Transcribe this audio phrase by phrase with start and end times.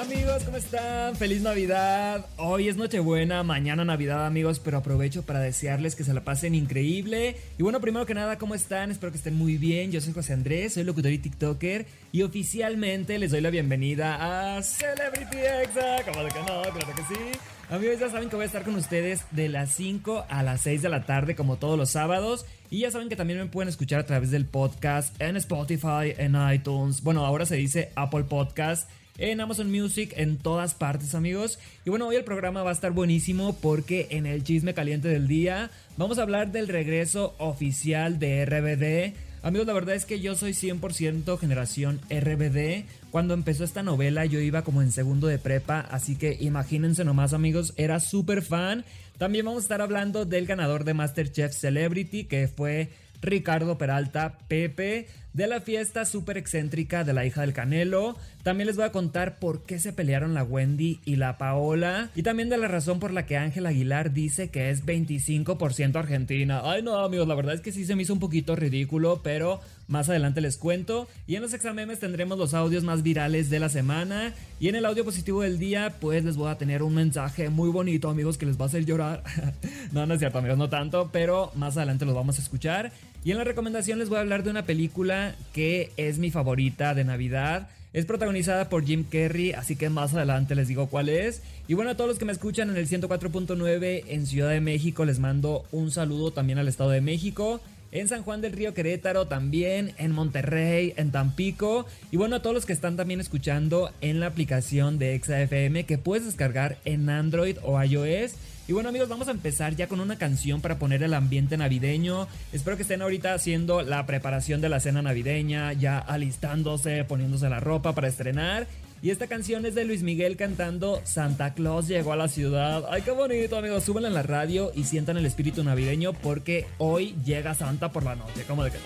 [0.00, 1.16] Amigos, ¿cómo están?
[1.16, 2.24] Feliz Navidad.
[2.36, 7.34] Hoy es Nochebuena, mañana Navidad, amigos, pero aprovecho para desearles que se la pasen increíble.
[7.58, 8.92] Y bueno, primero que nada, ¿cómo están?
[8.92, 9.90] Espero que estén muy bien.
[9.90, 14.62] Yo soy José Andrés, soy locutor y TikToker y oficialmente les doy la bienvenida a
[14.62, 16.04] Celebrity Exa.
[16.04, 16.62] ¿Cómo de que no?
[16.62, 17.38] Claro que sí.
[17.68, 20.80] Amigos, ya saben que voy a estar con ustedes de las 5 a las 6
[20.80, 22.46] de la tarde, como todos los sábados.
[22.70, 26.36] Y ya saben que también me pueden escuchar a través del podcast en Spotify, en
[26.54, 27.02] iTunes.
[27.02, 31.58] Bueno, ahora se dice Apple Podcast en Amazon Music, en todas partes, amigos.
[31.84, 35.26] Y bueno, hoy el programa va a estar buenísimo porque en el chisme caliente del
[35.28, 39.28] día vamos a hablar del regreso oficial de RBD.
[39.42, 42.84] Amigos, la verdad es que yo soy 100% generación RBD.
[43.10, 47.32] Cuando empezó esta novela yo iba como en segundo de prepa, así que imagínense nomás
[47.32, 48.84] amigos, era súper fan.
[49.16, 52.90] También vamos a estar hablando del ganador de MasterChef Celebrity, que fue
[53.20, 58.16] Ricardo Peralta Pepe de la fiesta súper excéntrica de la hija del Canelo.
[58.42, 62.10] También les voy a contar por qué se pelearon la Wendy y la Paola.
[62.16, 66.62] Y también de la razón por la que Ángel Aguilar dice que es 25% argentina.
[66.64, 69.60] Ay no amigos, la verdad es que sí se me hizo un poquito ridículo, pero
[69.86, 71.06] más adelante les cuento.
[71.28, 74.34] Y en los examemes tendremos los audios más virales de la semana.
[74.58, 77.70] Y en el audio positivo del día, pues les voy a tener un mensaje muy
[77.70, 79.22] bonito, amigos, que les va a hacer llorar.
[79.92, 82.90] no, no es cierto, amigos, no tanto, pero más adelante los vamos a escuchar.
[83.24, 86.94] Y en la recomendación les voy a hablar de una película que es mi favorita
[86.94, 87.68] de Navidad.
[87.92, 91.42] Es protagonizada por Jim Carrey, así que más adelante les digo cuál es.
[91.66, 95.04] Y bueno, a todos los que me escuchan en el 104.9 en Ciudad de México,
[95.04, 97.60] les mando un saludo también al Estado de México.
[97.90, 101.86] En San Juan del Río Querétaro también, en Monterrey, en Tampico.
[102.10, 105.96] Y bueno, a todos los que están también escuchando en la aplicación de ExaFM que
[105.96, 108.34] puedes descargar en Android o iOS.
[108.68, 112.28] Y bueno amigos, vamos a empezar ya con una canción para poner el ambiente navideño.
[112.52, 117.60] Espero que estén ahorita haciendo la preparación de la cena navideña, ya alistándose, poniéndose la
[117.60, 118.66] ropa para estrenar.
[119.00, 122.84] Y esta canción es de Luis Miguel cantando Santa Claus llegó a la ciudad.
[122.90, 123.84] Ay, qué bonito, amigos.
[123.84, 128.16] Súbanla en la radio y sientan el espíritu navideño porque hoy llega Santa por la
[128.16, 128.44] noche.
[128.46, 128.78] ¿Cómo de que?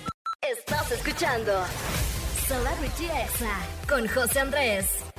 [0.49, 1.53] Estás escuchando
[2.47, 5.12] Celebrity Exa con José Andrés.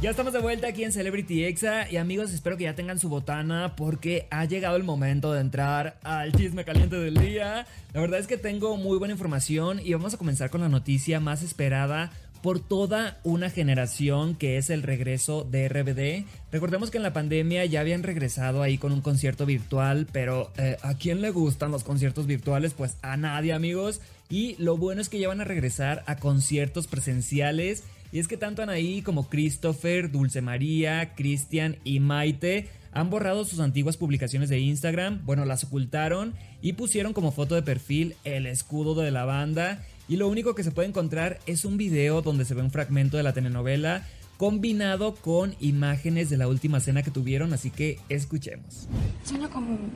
[0.00, 3.08] Ya estamos de vuelta aquí en Celebrity Exa y amigos espero que ya tengan su
[3.08, 7.66] botana porque ha llegado el momento de entrar al chisme caliente del día.
[7.92, 11.18] La verdad es que tengo muy buena información y vamos a comenzar con la noticia
[11.18, 16.28] más esperada por toda una generación que es el regreso de RBD.
[16.52, 20.76] Recordemos que en la pandemia ya habían regresado ahí con un concierto virtual, pero eh,
[20.82, 22.72] ¿a quién le gustan los conciertos virtuales?
[22.72, 24.00] Pues a nadie amigos.
[24.30, 27.82] Y lo bueno es que ya van a regresar a conciertos presenciales
[28.12, 33.60] y es que tanto Anaí como Christopher, Dulce María, Cristian y Maite han borrado sus
[33.60, 38.94] antiguas publicaciones de Instagram, bueno, las ocultaron y pusieron como foto de perfil el escudo
[39.00, 39.84] de la banda.
[40.08, 43.16] Y lo único que se puede encontrar es un video donde se ve un fragmento
[43.18, 44.06] de la telenovela
[44.38, 48.88] combinado con imágenes de la última cena que tuvieron, así que escuchemos.
[49.24, 49.90] Sueño con,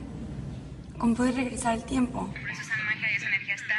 [0.97, 2.31] con poder regresar el tiempo.
[2.35, 3.75] esa magia y esa energía está.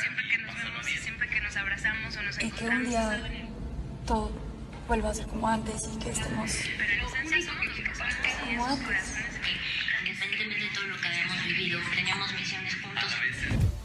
[0.00, 2.88] Siempre que nos vemos, siempre que nos abrazamos o nos Y que un encontramos.
[2.88, 3.49] día
[4.10, 4.28] todo
[4.88, 6.92] vuelva a ser como antes y que estemos Pero
[8.50, 9.29] en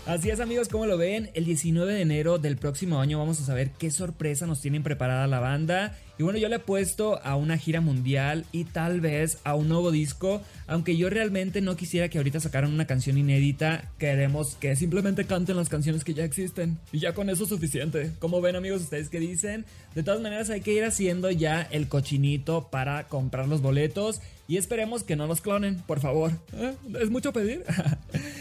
[0.06, 3.44] Así es amigos, como lo ven, el 19 de enero del próximo año vamos a
[3.44, 5.98] saber qué sorpresa nos tienen preparada la banda.
[6.20, 9.68] Y bueno, yo le he puesto a una gira mundial y tal vez a un
[9.68, 14.76] nuevo disco, aunque yo realmente no quisiera que ahorita sacaran una canción inédita, queremos que
[14.76, 16.78] simplemente canten las canciones que ya existen.
[16.92, 18.12] Y ya con eso es suficiente.
[18.20, 19.66] Como ven amigos, ustedes qué dicen.
[19.96, 24.22] De todas maneras hay que ir haciendo ya el cochinito para comprar los boletos.
[24.48, 26.32] Y esperemos que no los clonen, por favor.
[26.54, 26.76] ¿Eh?
[27.02, 27.64] ¿Es mucho pedir?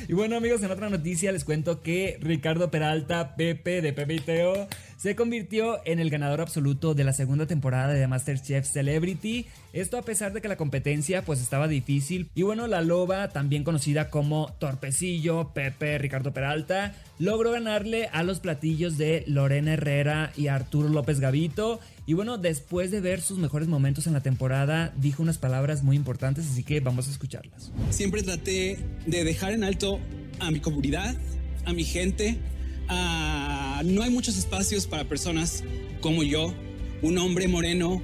[0.08, 4.20] y bueno amigos, en otra noticia les cuento que Ricardo Peralta, Pepe de Pepe y
[4.20, 9.46] Teo, se convirtió en el ganador absoluto de la segunda temporada de MasterChef Celebrity.
[9.72, 12.30] Esto a pesar de que la competencia pues estaba difícil.
[12.34, 18.40] Y bueno, la loba, también conocida como Torpecillo, Pepe, Ricardo Peralta, logró ganarle a los
[18.40, 21.80] platillos de Lorena Herrera y Arturo López Gavito.
[22.06, 25.96] Y bueno, después de ver sus mejores momentos en la temporada, dijo unas palabras muy
[25.96, 27.70] importantes, así que vamos a escucharlas.
[27.90, 29.98] Siempre traté de dejar en alto
[30.40, 31.16] a mi comunidad,
[31.64, 32.38] a mi gente.
[32.88, 35.64] a- no hay muchos espacios para personas
[36.02, 36.52] como yo,
[37.00, 38.02] un hombre moreno,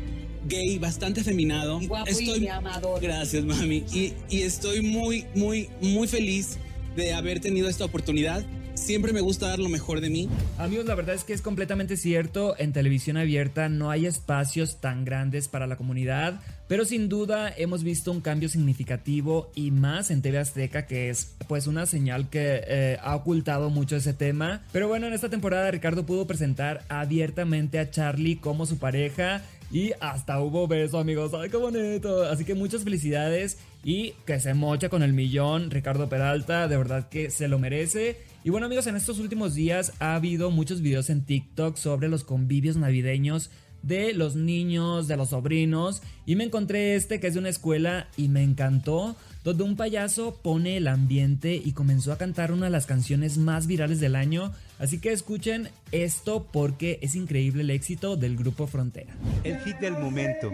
[0.48, 1.80] gay, bastante afeminado.
[1.80, 2.10] Guapo
[2.40, 3.00] y amador.
[3.02, 3.84] Gracias, mami.
[3.92, 6.56] Y, y estoy muy, muy, muy feliz
[6.96, 8.42] de haber tenido esta oportunidad.
[8.80, 10.28] Siempre me gusta dar lo mejor de mí.
[10.58, 15.04] Amigos, la verdad es que es completamente cierto, en televisión abierta no hay espacios tan
[15.04, 20.22] grandes para la comunidad, pero sin duda hemos visto un cambio significativo y más en
[20.22, 24.62] TV Azteca, que es pues una señal que eh, ha ocultado mucho ese tema.
[24.72, 29.92] Pero bueno, en esta temporada Ricardo pudo presentar abiertamente a Charlie como su pareja y
[30.00, 31.32] hasta hubo beso, amigos.
[31.34, 32.24] ¡Ay, qué bonito!
[32.24, 36.66] Así que muchas felicidades y que se mocha con el millón Ricardo Peralta.
[36.66, 38.18] De verdad que se lo merece.
[38.42, 42.24] Y bueno, amigos, en estos últimos días ha habido muchos videos en TikTok sobre los
[42.24, 43.50] convivios navideños
[43.82, 46.02] de los niños, de los sobrinos.
[46.26, 49.16] Y me encontré este que es de una escuela y me encantó.
[49.42, 53.66] Donde un payaso pone el ambiente y comenzó a cantar una de las canciones más
[53.66, 54.52] virales del año.
[54.78, 59.14] Así que escuchen esto porque es increíble el éxito del grupo Frontera.
[59.42, 60.52] El hit del momento.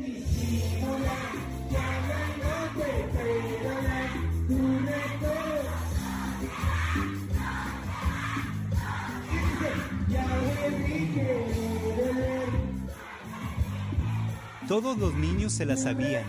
[14.68, 16.24] Todos los niños se la sabían.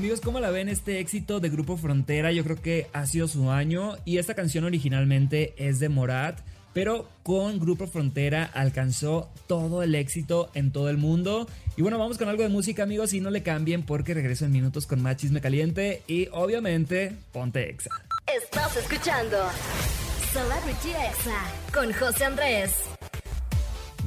[0.00, 2.32] Amigos, ¿cómo la ven este éxito de Grupo Frontera?
[2.32, 6.40] Yo creo que ha sido su año y esta canción originalmente es de Morat,
[6.72, 11.46] pero con Grupo Frontera alcanzó todo el éxito en todo el mundo.
[11.76, 14.52] Y bueno, vamos con algo de música, amigos, y no le cambien porque regreso en
[14.52, 17.90] minutos con más chisme caliente y obviamente ponte exa.
[18.42, 19.36] Estás escuchando
[20.32, 21.42] Celebrity Exa
[21.74, 22.72] con José Andrés.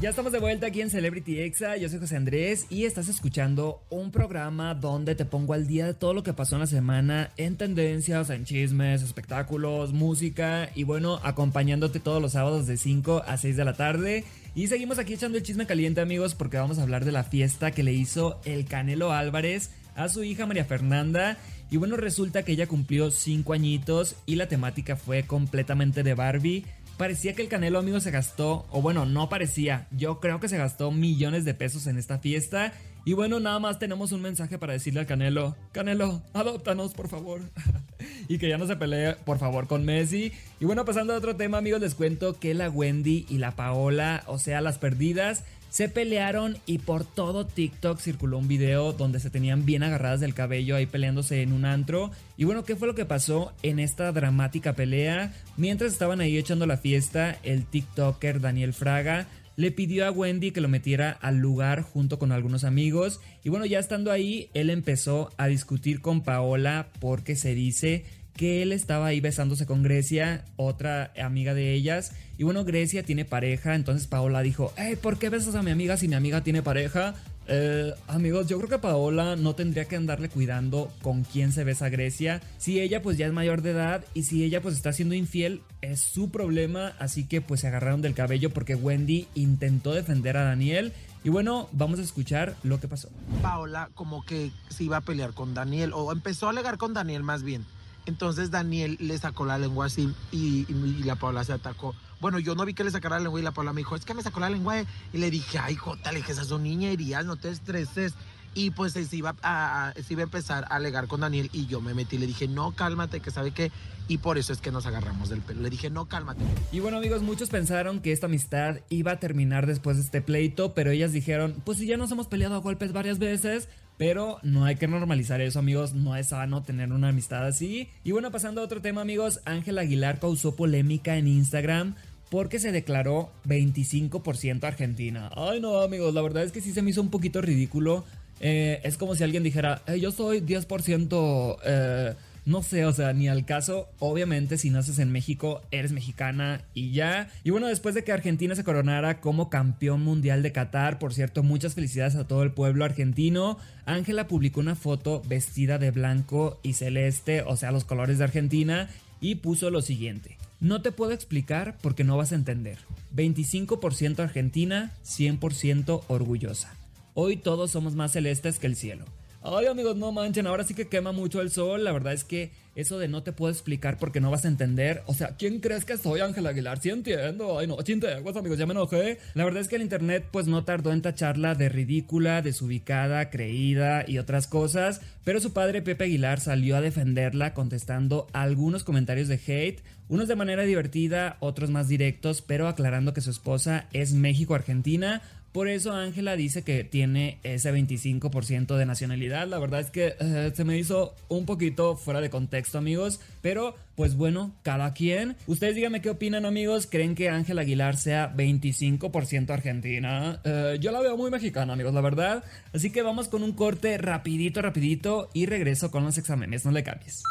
[0.03, 3.81] Ya estamos de vuelta aquí en Celebrity Exa, yo soy José Andrés y estás escuchando
[3.89, 7.31] un programa donde te pongo al día de todo lo que pasó en la semana
[7.37, 13.37] en tendencias, en chismes, espectáculos, música y bueno, acompañándote todos los sábados de 5 a
[13.37, 14.25] 6 de la tarde.
[14.55, 17.71] Y seguimos aquí echando el chisme caliente amigos porque vamos a hablar de la fiesta
[17.71, 21.37] que le hizo el Canelo Álvarez a su hija María Fernanda.
[21.71, 26.65] Y bueno, resulta que ella cumplió 5 añitos y la temática fue completamente de Barbie.
[26.97, 30.57] Parecía que el Canelo amigo se gastó, o bueno, no parecía, yo creo que se
[30.57, 32.73] gastó millones de pesos en esta fiesta.
[33.05, 37.41] Y bueno, nada más tenemos un mensaje para decirle al Canelo, Canelo, adóptanos por favor.
[38.27, 40.31] y que ya no se pelee por favor con Messi.
[40.59, 44.23] Y bueno, pasando a otro tema amigos, les cuento que la Wendy y la Paola,
[44.27, 45.43] o sea, las perdidas,
[45.73, 50.35] se pelearon y por todo TikTok circuló un video donde se tenían bien agarradas del
[50.35, 52.11] cabello ahí peleándose en un antro.
[52.37, 55.33] Y bueno, ¿qué fue lo que pasó en esta dramática pelea?
[55.57, 59.25] Mientras estaban ahí echando la fiesta, el TikToker Daniel Fraga
[59.55, 63.19] le pidió a Wendy que lo metiera al lugar junto con algunos amigos.
[63.43, 68.05] Y bueno, ya estando ahí, él empezó a discutir con Paola porque se dice
[68.35, 72.13] que él estaba ahí besándose con Grecia, otra amiga de ellas.
[72.37, 75.97] Y bueno, Grecia tiene pareja, entonces Paola dijo, hey, ¿por qué besas a mi amiga
[75.97, 77.15] si mi amiga tiene pareja?
[77.45, 81.89] Eh, amigos, yo creo que Paola no tendría que andarle cuidando con quién se besa
[81.89, 82.41] Grecia.
[82.57, 85.61] Si ella pues ya es mayor de edad y si ella pues está siendo infiel,
[85.81, 86.93] es su problema.
[86.99, 90.93] Así que pues se agarraron del cabello porque Wendy intentó defender a Daniel.
[91.23, 93.09] Y bueno, vamos a escuchar lo que pasó.
[93.41, 97.23] Paola como que se iba a pelear con Daniel o empezó a alegar con Daniel
[97.23, 97.65] más bien.
[98.05, 100.65] Entonces Daniel le sacó la lengua así y,
[101.03, 101.95] la Paula se atacó.
[102.19, 104.05] Bueno, yo no vi que le sacara la lengua y la Paula me dijo, es
[104.05, 104.81] que me sacó la lengua.
[105.13, 108.13] Y le dije, ay, Jota, le dije, esas son niñerías, no te estreses.
[108.55, 111.81] Y pues se iba, a, se iba a empezar a alegar con Daniel y yo
[111.81, 112.17] me metí.
[112.17, 113.71] Le dije, no, cálmate, que sabe que...
[114.09, 115.61] Y por eso es que nos agarramos del pelo.
[115.61, 116.43] Le dije, no, cálmate.
[116.73, 120.73] Y bueno, amigos, muchos pensaron que esta amistad iba a terminar después de este pleito,
[120.73, 124.65] pero ellas dijeron, pues si ya nos hemos peleado a golpes varias veces, pero no
[124.65, 125.93] hay que normalizar eso, amigos.
[125.93, 127.89] No es sano tener una amistad así.
[128.03, 129.41] Y bueno, pasando a otro tema, amigos.
[129.45, 131.95] Ángel Aguilar causó polémica en Instagram
[132.29, 135.29] porque se declaró 25% argentina.
[135.35, 136.13] Ay, no, amigos.
[136.13, 138.03] La verdad es que sí se me hizo un poquito ridículo.
[138.39, 142.13] Eh, es como si alguien dijera, yo soy 10% eh,
[142.45, 143.87] no sé, o sea, ni al caso.
[143.99, 147.29] Obviamente, si naces en México, eres mexicana y ya.
[147.43, 151.43] Y bueno, después de que Argentina se coronara como campeón mundial de Qatar, por cierto,
[151.43, 153.57] muchas felicidades a todo el pueblo argentino.
[153.85, 158.89] Ángela publicó una foto vestida de blanco y celeste, o sea, los colores de Argentina,
[159.21, 160.37] y puso lo siguiente.
[160.59, 162.77] No te puedo explicar porque no vas a entender.
[163.15, 166.73] 25% Argentina, 100% orgullosa.
[167.13, 169.05] Hoy todos somos más celestes que el cielo.
[169.45, 171.83] Ay amigos, no manchen, ahora sí que quema mucho el sol.
[171.83, 175.03] La verdad es que eso de no te puedo explicar porque no vas a entender.
[175.05, 176.79] O sea, ¿quién crees que soy Ángel Aguilar?
[176.79, 177.59] Sí entiendo.
[177.59, 179.19] Ay, no, chinteguas, amigos, ya me enojé.
[179.33, 184.05] La verdad es que el internet pues no tardó en tacharla de ridícula, desubicada, creída
[184.07, 189.41] y otras cosas, pero su padre Pepe Aguilar salió a defenderla contestando algunos comentarios de
[189.45, 195.21] hate, unos de manera divertida, otros más directos, pero aclarando que su esposa es México-Argentina,
[195.53, 199.47] por eso Ángela dice que tiene ese 25% de nacionalidad.
[199.47, 203.19] La verdad es que eh, se me hizo un poquito fuera de contexto, amigos.
[203.41, 205.35] Pero, pues bueno, cada quien.
[205.45, 206.87] Ustedes díganme qué opinan, amigos.
[206.89, 210.41] ¿Creen que Ángela Aguilar sea 25% argentina?
[210.43, 212.43] Eh, yo la veo muy mexicana, amigos, la verdad.
[212.73, 215.29] Así que vamos con un corte rapidito, rapidito.
[215.33, 216.65] Y regreso con los exámenes.
[216.65, 217.21] No le cambies.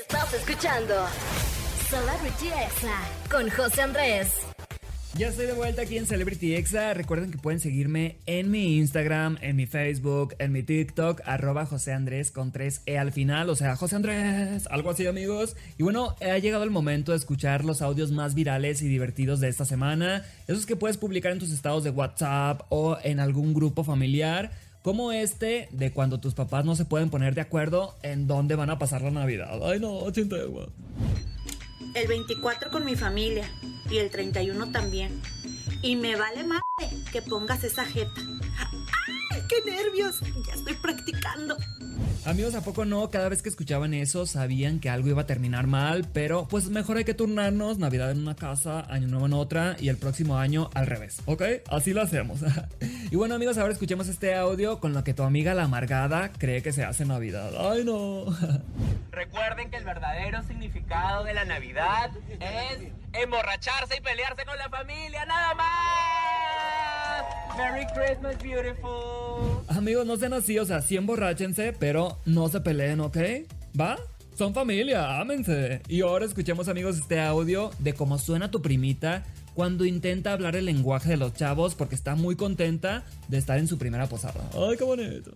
[0.00, 0.94] Estás escuchando
[1.90, 4.55] Celebrity Exa con José Andrés.
[5.18, 6.92] Ya estoy de vuelta aquí en Celebrity Exa.
[6.92, 11.94] Recuerden que pueden seguirme en mi Instagram, en mi Facebook, en mi TikTok, arroba José
[11.94, 15.56] Andrés con 3E al final, o sea, José Andrés, algo así amigos.
[15.78, 19.48] Y bueno, ha llegado el momento de escuchar los audios más virales y divertidos de
[19.48, 20.22] esta semana.
[20.48, 24.50] Esos que puedes publicar en tus estados de WhatsApp o en algún grupo familiar.
[24.82, 28.68] Como este de cuando tus papás no se pueden poner de acuerdo en dónde van
[28.68, 29.60] a pasar la Navidad.
[29.64, 30.68] Ay no, chintegua.
[31.96, 33.50] El 24 con mi familia
[33.90, 35.18] y el 31 también.
[35.80, 36.60] Y me vale más
[37.10, 38.20] que pongas esa jeta.
[39.32, 40.20] ¡Ay, qué nervios!
[40.46, 41.56] Ya estoy practicando.
[42.26, 43.08] Amigos, ¿a poco no?
[43.08, 46.98] Cada vez que escuchaban eso sabían que algo iba a terminar mal, pero pues mejor
[46.98, 50.68] hay que turnarnos, Navidad en una casa, Año Nuevo en otra y el próximo año
[50.74, 51.42] al revés, ¿ok?
[51.70, 52.40] Así lo hacemos.
[53.10, 56.62] y bueno amigos, ahora escuchemos este audio con lo que tu amiga la amargada cree
[56.62, 57.52] que se hace Navidad.
[57.58, 58.24] ¡Ay no!
[59.12, 62.10] Recuerden que el verdadero significado de la Navidad
[62.40, 65.76] es emborracharse y pelearse con la familia, nada más.
[67.56, 69.64] Merry Christmas, beautiful.
[69.68, 73.16] Amigos, no sean así, o sea, sí emborráchense, pero no se peleen, ¿ok?
[73.80, 73.96] ¿Va?
[74.36, 75.80] Son familia, ámense.
[75.88, 79.24] Y ahora escuchemos, amigos, este audio de cómo suena tu primita
[79.56, 83.66] cuando intenta hablar el lenguaje de los chavos porque está muy contenta de estar en
[83.66, 84.50] su primera posada.
[84.52, 85.32] ¡Ay, qué bonito!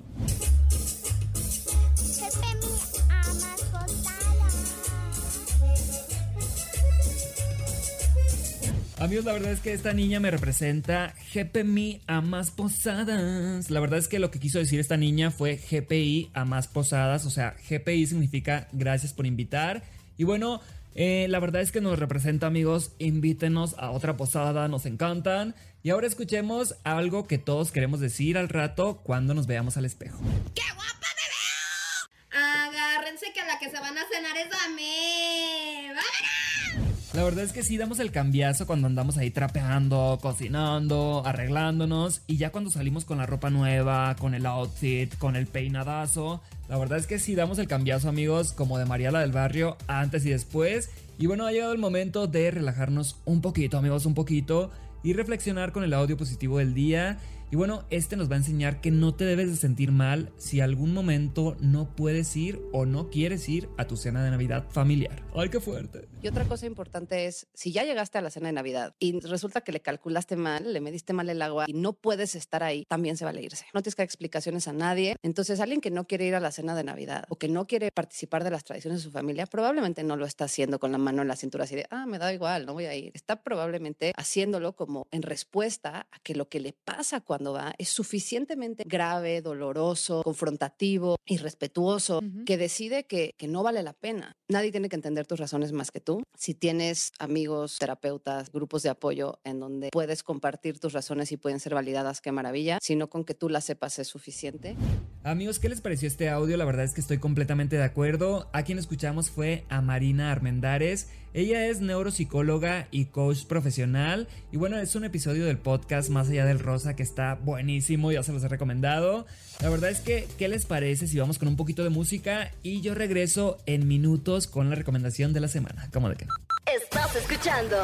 [8.99, 13.71] Amigos, la verdad es que esta niña me representa GPMI a más posadas.
[13.71, 17.25] La verdad es que lo que quiso decir esta niña fue GPI a más posadas.
[17.25, 19.83] O sea, GPI significa gracias por invitar.
[20.19, 20.61] Y bueno,
[20.95, 22.93] eh, la verdad es que nos representa, amigos.
[22.99, 25.55] Invítenos a otra posada, nos encantan.
[25.83, 30.19] Y ahora escuchemos algo que todos queremos decir al rato cuando nos veamos al espejo.
[30.55, 32.45] ¡Qué guapa me veo!
[32.45, 35.89] Agárrense que la que se van a cenar es a mí.
[35.89, 36.90] ¡Vámonos!
[37.13, 42.37] La verdad es que sí damos el cambiazo cuando andamos ahí trapeando, cocinando, arreglándonos y
[42.37, 46.99] ya cuando salimos con la ropa nueva, con el outfit, con el peinadazo, la verdad
[46.99, 50.91] es que sí damos el cambiazo amigos como de Mariala del Barrio antes y después.
[51.19, 54.71] Y bueno, ha llegado el momento de relajarnos un poquito amigos, un poquito
[55.03, 57.19] y reflexionar con el audio positivo del día.
[57.53, 60.61] Y bueno, este nos va a enseñar que no te debes de sentir mal si
[60.61, 65.25] algún momento no puedes ir o no quieres ir a tu cena de Navidad familiar.
[65.35, 66.07] ¡Ay, qué fuerte!
[66.23, 69.63] Y otra cosa importante es, si ya llegaste a la cena de Navidad y resulta
[69.63, 73.17] que le calculaste mal, le mediste mal el agua y no puedes estar ahí, también
[73.17, 73.67] se vale irse.
[73.75, 75.17] No tienes que dar explicaciones a nadie.
[75.25, 77.91] Entonces, alguien que no quiere ir a la cena de Navidad o que no quiere
[77.91, 81.23] participar de las tradiciones de su familia, probablemente no lo está haciendo con la mano
[81.23, 83.11] en la cintura así de, ah, me da igual, no voy a ir.
[83.15, 87.89] Está probablemente haciéndolo como en respuesta a que lo que le pasa cuando va es
[87.89, 94.37] suficientemente grave, doloroso, confrontativo, irrespetuoso, que decide que, que no vale la pena.
[94.49, 96.23] Nadie tiene que entender tus razones más que tú.
[96.37, 101.61] Si tienes amigos, terapeutas, grupos de apoyo en donde puedes compartir tus razones y pueden
[101.61, 102.79] ser validadas, qué maravilla.
[102.83, 104.77] Si no con que tú las sepas es suficiente.
[105.23, 106.57] Amigos, ¿qué les pareció este audio?
[106.57, 108.49] La verdad es que estoy completamente de acuerdo.
[108.55, 111.11] A quien escuchamos fue a Marina Armendares.
[111.35, 114.29] Ella es neuropsicóloga y coach profesional.
[114.51, 118.23] Y bueno, es un episodio del podcast Más allá del Rosa que está buenísimo, ya
[118.23, 119.27] se los he recomendado.
[119.61, 122.51] La verdad es que, ¿qué les parece si vamos con un poquito de música?
[122.63, 125.91] Y yo regreso en minutos con la recomendación de la semana.
[125.93, 126.35] ¿Cómo de no?
[126.65, 127.77] Estás escuchando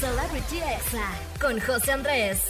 [0.00, 0.64] Celebrity
[1.38, 2.40] con José Andrés.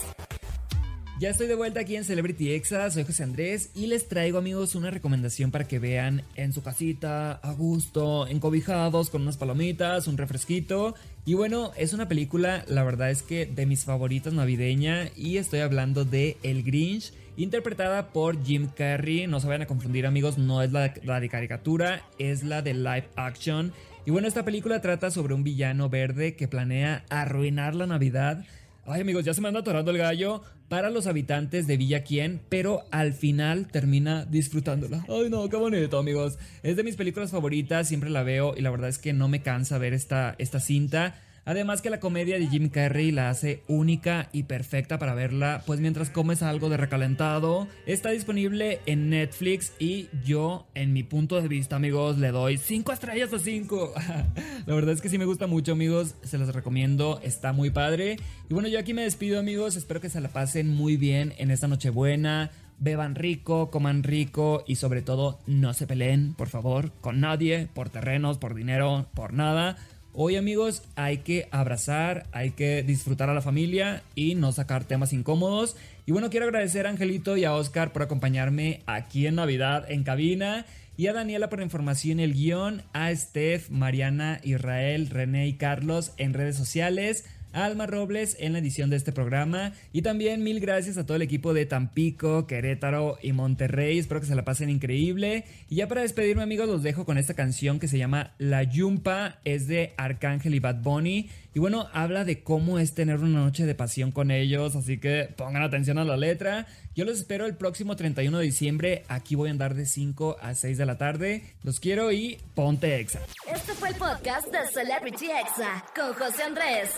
[1.21, 4.77] Ya estoy de vuelta aquí en Celebrity Exa, soy José Andrés y les traigo amigos
[4.77, 10.17] una recomendación para que vean en su casita, a gusto, encobijados, con unas palomitas, un
[10.17, 10.95] refresquito.
[11.25, 15.59] Y bueno, es una película, la verdad es que de mis favoritas navideña y estoy
[15.59, 19.27] hablando de El Grinch, interpretada por Jim Carrey.
[19.27, 22.75] No se vayan a confundir amigos, no es la, la de caricatura, es la de
[22.75, 23.73] live action.
[24.07, 28.45] Y bueno, esta película trata sobre un villano verde que planea arruinar la Navidad
[28.91, 32.41] Ay amigos, ya se me anda atorando el gallo para los habitantes de Villa Quien,
[32.49, 35.05] pero al final termina disfrutándola.
[35.11, 36.39] Ay no, qué bonito amigos.
[36.63, 39.43] Es de mis películas favoritas, siempre la veo y la verdad es que no me
[39.43, 41.21] cansa ver esta, esta cinta.
[41.49, 45.81] Además que la comedia de Jim Carrey la hace única y perfecta para verla, pues
[45.81, 51.49] mientras comes algo de recalentado, está disponible en Netflix y yo, en mi punto de
[51.49, 53.95] vista, amigos, le doy 5 estrellas a 5.
[54.67, 58.17] la verdad es que sí me gusta mucho, amigos, se los recomiendo, está muy padre.
[58.51, 61.51] Y bueno, yo aquí me despido, amigos, espero que se la pasen muy bien en
[61.51, 62.51] esta Nochebuena.
[62.79, 67.89] Beban rico, coman rico y sobre todo no se peleen, por favor, con nadie, por
[67.89, 69.79] terrenos, por dinero, por nada
[70.21, 75.13] Hoy amigos hay que abrazar, hay que disfrutar a la familia y no sacar temas
[75.13, 75.77] incómodos.
[76.07, 80.03] Y bueno, quiero agradecer a Angelito y a Oscar por acompañarme aquí en Navidad en
[80.03, 80.67] cabina.
[80.97, 86.11] Y a Daniela por información y el guion, a Steph, Mariana, Israel, René y Carlos
[86.17, 89.73] en redes sociales Alma Robles en la edición de este programa.
[89.93, 93.99] Y también mil gracias a todo el equipo de Tampico, Querétaro y Monterrey.
[93.99, 95.45] Espero que se la pasen increíble.
[95.69, 99.39] Y ya para despedirme amigos los dejo con esta canción que se llama La Yumpa.
[99.45, 101.29] Es de Arcángel y Bad Bunny.
[101.55, 104.77] Y bueno, habla de cómo es tener una noche de pasión con ellos.
[104.77, 106.67] Así que pongan atención a la letra.
[106.99, 109.05] Yo los espero el próximo 31 de diciembre.
[109.07, 111.55] Aquí voy a andar de 5 a 6 de la tarde.
[111.63, 113.21] Los quiero y ponte exa.
[113.47, 116.91] Este fue el podcast de Celebrity Exa con José Andrés.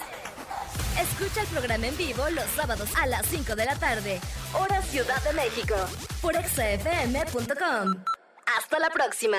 [0.99, 4.19] Escucha el programa en vivo los sábados a las 5 de la tarde,
[4.59, 5.75] hora Ciudad de México,
[6.23, 8.03] por exafm.com.
[8.57, 9.37] Hasta la próxima.